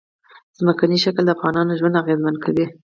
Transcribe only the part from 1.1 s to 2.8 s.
د افغانانو ژوند اغېزمن کوي.